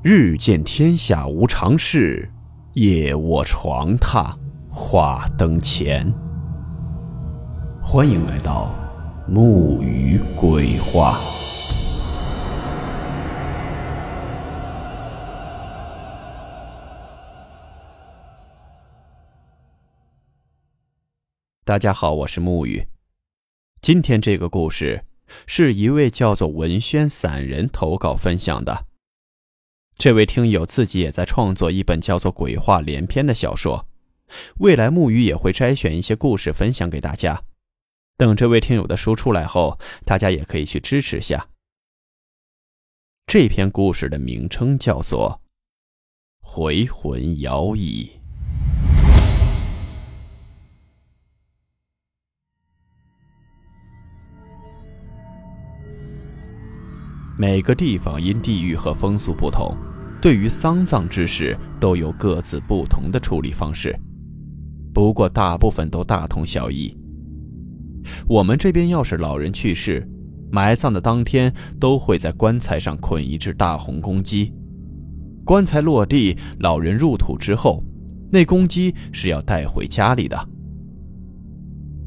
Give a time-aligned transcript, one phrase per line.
[0.00, 2.30] 日见天下无常事，
[2.74, 4.32] 夜卧床榻
[4.70, 6.14] 话灯前。
[7.82, 8.72] 欢迎来到
[9.26, 11.18] 木鱼鬼话。
[21.64, 22.86] 大家好，我是木鱼。
[23.80, 25.04] 今天这个故事
[25.44, 28.87] 是一位叫做文轩散人投稿分享的。
[29.98, 33.88] 这位听友自己也在创作一本叫做《鬼话连篇》的小说，
[34.60, 37.42] 未来木鱼也会摘选一些故事分享给大家。
[38.16, 41.48] 等这位听友的书出来后，大家也可以去支持下。
[43.26, 45.40] 这篇故事的名称叫做
[46.46, 48.12] 《回魂摇椅》。
[57.36, 59.76] 每个地方因地域和风俗不同。
[60.20, 63.96] 对于丧葬之事，都有各自不同的处理方式，
[64.92, 66.96] 不过大部分都大同小异。
[68.26, 70.08] 我们这边要是老人去世，
[70.50, 74.52] 埋葬的当天都会在棺材上捆一只大红公鸡，
[75.44, 77.84] 棺材落地，老人入土之后，
[78.30, 80.48] 那公鸡是要带回家里的。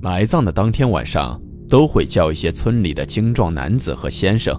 [0.00, 4.58] 埋葬的当天晚上，都会叫一些村里的精壮男子和先生。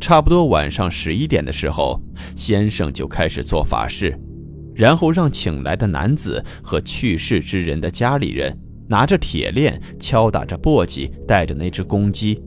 [0.00, 2.00] 差不多晚上十一点的时候，
[2.34, 4.18] 先生就开始做法事，
[4.74, 12.42] 然后让请来的男子和去世之人的家里人拿着铁链，敲打着簸箕，带着那只公鸡，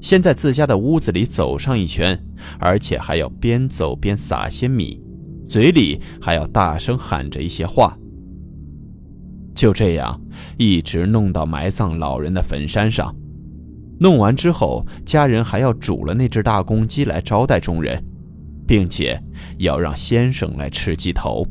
[0.00, 2.18] 先在自家的屋子里走上一圈，
[2.60, 5.02] 而且还要边走边撒些米，
[5.46, 7.98] 嘴里还要大声喊着一些话。
[9.54, 10.20] 就这样，
[10.56, 13.14] 一直弄到埋葬老人的坟山上。
[13.98, 18.02] 弄完之后，家人还要煮了那只大公鸡来招待众人，
[18.66, 19.20] 并且
[19.58, 21.46] 要让先生来吃鸡头。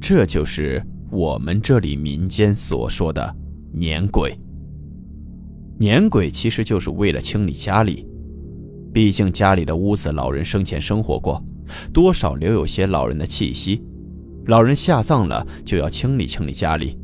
[0.00, 0.80] 这就是
[1.10, 3.36] 我们这里民间所说的
[3.72, 4.38] 撵鬼。
[5.78, 8.06] 撵鬼其实就是为了清理家里，
[8.92, 11.42] 毕竟家里的屋子老人生前生活过，
[11.92, 13.84] 多少留有些老人的气息。
[14.46, 16.96] 老人下葬了，就要清理清理家里，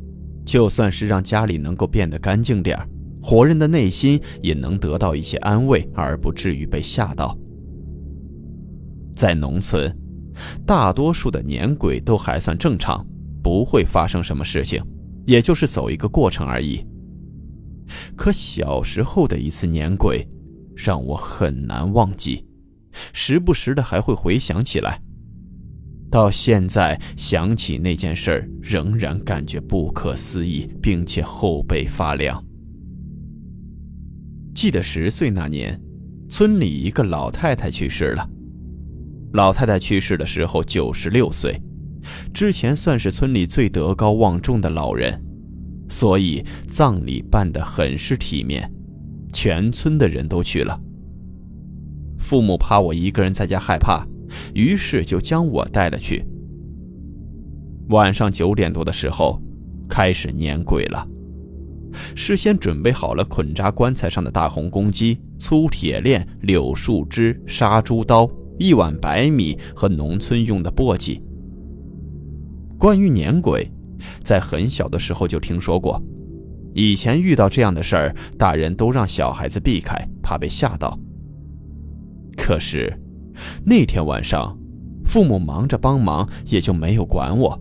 [0.45, 2.87] 就算是让家里能够变得干净点儿。
[3.23, 7.35] 活人的内心也能得到一些安慰，而不至于被吓到。
[9.15, 9.95] 在农村，
[10.65, 13.05] 大多数的年鬼都还算正常，
[13.41, 14.83] 不会发生什么事情，
[15.25, 16.85] 也就是走一个过程而已。
[18.15, 20.27] 可小时候的一次年鬼，
[20.75, 22.45] 让我很难忘记，
[23.13, 25.01] 时不时的还会回想起来。
[26.11, 32.43] 到现在想起那件事仍然感觉不可思议，并且后背发凉。
[34.63, 35.77] 记得十岁那年，
[36.29, 38.25] 村里一个老太太去世了。
[39.33, 41.61] 老太太去世的时候九十六岁，
[42.33, 45.21] 之前算是村里最德高望重的老人，
[45.89, 48.71] 所以葬礼办得很是体面，
[49.33, 50.79] 全村的人都去了。
[52.17, 54.07] 父母怕我一个人在家害怕，
[54.55, 56.25] 于是就将我带了去。
[57.89, 59.41] 晚上九点多的时候，
[59.89, 61.05] 开始撵鬼了。
[62.15, 71.21] 事先准备好了捆扎棺材上的大红公鸡、粗铁链、柳树枝、杀猪刀、一碗白米和农村用的簸箕。
[72.77, 73.71] 关于撵鬼，
[74.23, 76.01] 在很小的时候就听说过，
[76.73, 80.99] 以前遇到这样的事儿，大人都让小孩子避开，怕被吓到。
[82.35, 82.93] 可是
[83.63, 84.57] 那天晚上，
[85.05, 87.57] 父母忙着帮忙，也就没有管我，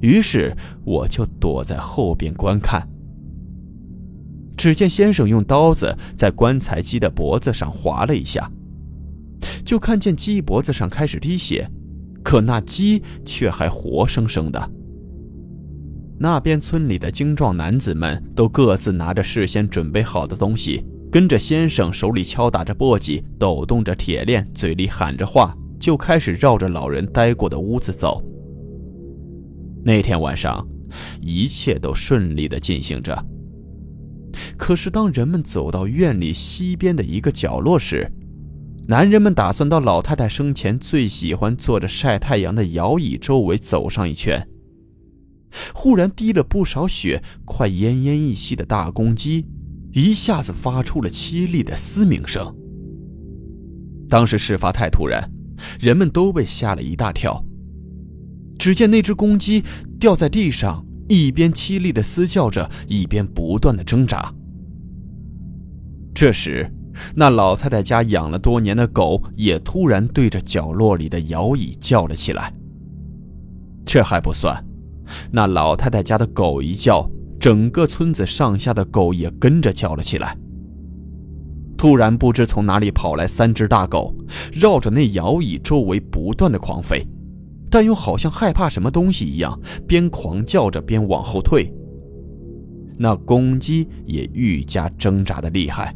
[0.00, 2.88] 于是我就躲在后边观看。
[4.56, 8.50] 只见先生用刀子在棺材鸡的脖子上划了一下，
[9.64, 11.70] 就看见鸡脖子上开始滴血，
[12.22, 14.70] 可那鸡却还活生生的。
[16.18, 20.82] 那边村里的精壮男子们都各自拿着事先准备好的东西，
[21.12, 28.24] 跟着先生手里敲打着簸箕，抖动着铁链，嘴里喊着话，就开始绕着老人待过的屋子走。
[29.84, 30.66] 那天晚上，
[31.20, 33.22] 一切都顺利的进行着。
[34.56, 38.10] 可是，当人们走到院里西边的一个角落时，
[38.88, 44.46] 男人们打算到老太太生前最喜欢坐着晒太阳的摇椅周围走上一圈。
[45.74, 49.46] 忽然，滴了不少血、快奄奄一息的大公鸡，
[49.92, 52.54] 一下子发出了凄厉的嘶鸣声。
[54.08, 55.30] 当时事发太突然，
[55.80, 57.42] 人们都被吓了一大跳。
[58.58, 59.64] 只见那只公鸡
[59.98, 60.84] 掉在地上。
[61.08, 64.32] 一边凄厉的嘶叫着，一边不断的挣扎。
[66.14, 66.70] 这时，
[67.14, 72.52] 那老太太家养了多年的狗也突然对着角落里的摇椅叫了起来。
[73.84, 74.64] 这还不算，
[75.30, 77.08] 那老太太家的狗一叫，
[77.38, 80.36] 整个村子上下的狗也跟着叫了起来。
[81.76, 84.12] 突然，不知从哪里跑来三只大狗，
[84.50, 87.06] 绕着那摇椅周围不断的狂吠，
[87.76, 91.70] 但又好像害怕什么东西一样，边狂叫着边往后退。
[92.96, 95.94] 那公鸡也愈加挣扎的厉害。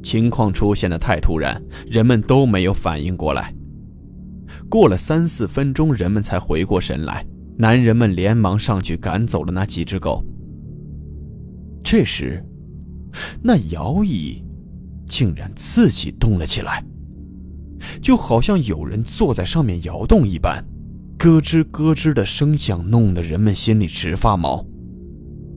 [0.00, 3.52] 情况出现的太突然，人们都没有反应过来。
[4.70, 7.26] 过了三四分钟，人们才回过神来，
[7.58, 10.22] 男人们连忙上去赶走了那几只狗。
[11.82, 12.40] 这时，
[13.42, 14.40] 那摇椅
[15.08, 16.84] 竟然自己动了起来，
[18.02, 20.64] 就好像有人坐在上面摇动一般，
[21.18, 24.64] 咯吱咯吱的声响弄得人们心里直发毛。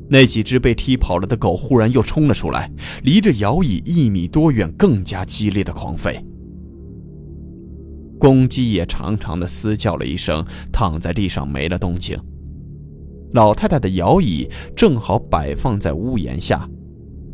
[0.10, 2.72] 那几只被踢跑了的狗忽然又冲了出来，
[3.04, 6.24] 离着摇椅一米多远，更加激烈的狂吠。
[8.18, 12.18] 公鸡也长长的嘶叫了一声，躺在地上没了动静。
[13.34, 16.68] 老太太的摇椅正好摆放在屋檐下，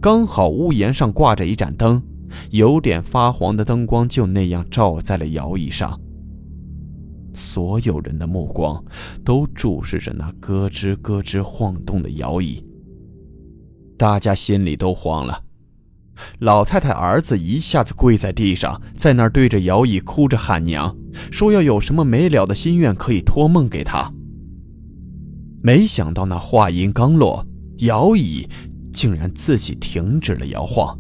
[0.02, 2.02] 刚好屋檐上挂着一盏灯，
[2.52, 6.00] 有点发黄的灯光就那样照在了摇椅上。
[7.34, 8.84] 所有人的目光
[9.24, 12.64] 都注视着那咯吱咯吱晃动的摇椅，
[13.98, 15.42] 大家心里都慌了。
[16.40, 20.96] 老太太儿子一下子跪在地上，在那儿对着摇椅哭着喊娘，
[21.32, 24.14] 说要有什么没了的心愿可以托梦给他。
[25.64, 27.44] 没想到那话音刚落，
[27.80, 28.48] 摇椅
[28.94, 30.96] 竟然自己停止了摇晃，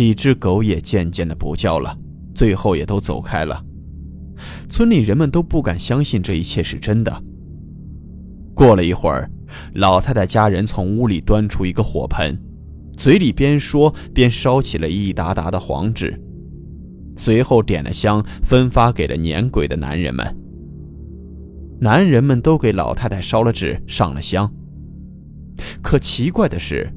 [0.00, 1.94] 几只狗也渐渐的不叫了，
[2.34, 3.62] 最后也都走开了。
[4.66, 7.22] 村里人们都不敢相信这一切是真的。
[8.54, 9.30] 过了一会儿，
[9.74, 12.34] 老太太家人从屋里端出一个火盆，
[12.96, 16.18] 嘴里边说边烧起了一沓沓的黄纸，
[17.14, 20.26] 随后点了香，分发给了撵鬼的男人们。
[21.78, 24.50] 男人们都给老太太烧了纸，上了香。
[25.82, 26.90] 可奇怪的是，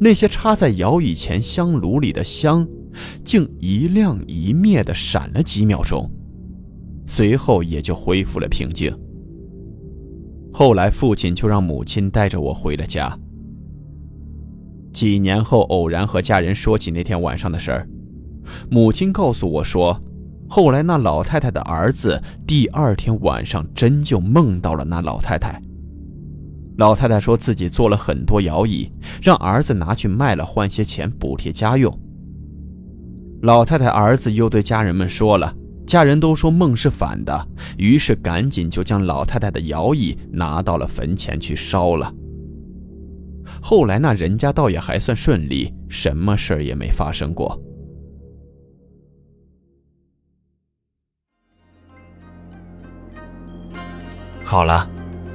[0.00, 2.66] 那些插在摇椅前香炉里的香，
[3.24, 6.10] 竟一亮一灭的闪了几秒钟。
[7.06, 8.94] 随后也就恢复了平静。
[10.52, 13.18] 后来父亲就让母亲带着我回了家。
[14.92, 17.88] 几年后，偶然和家人说起那天晚上的事儿，
[18.70, 20.02] 母亲告诉我说，
[20.48, 25.62] 后来那老太太的儿子第二天晚上真就梦到了那老太太。
[26.78, 28.90] 老太太说自己做了很多摇椅，
[29.20, 31.92] 让儿子拿去卖了换些钱补贴家用。
[33.42, 35.54] 老太太儿子又对家人们说了。
[35.84, 37.48] 家人都说梦是反的，
[37.78, 42.14] 于是赶紧就将老太太的摇椅拿到了坟前去烧了。
[43.60, 47.58] 后来那人家倒也还算顺利，什么事儿也没发生过。
[54.44, 54.88] 好了，